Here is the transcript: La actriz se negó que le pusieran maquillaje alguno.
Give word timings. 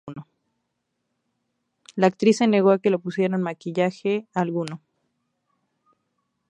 La 1.95 2.07
actriz 2.07 2.37
se 2.37 2.47
negó 2.47 2.79
que 2.79 2.89
le 2.89 2.97
pusieran 2.97 3.43
maquillaje 3.43 4.25
alguno. 4.33 4.81